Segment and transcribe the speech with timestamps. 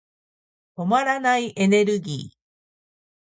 [0.77, 2.37] 止まらないエネルギー。